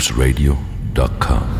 [0.00, 1.59] loopsradio.com.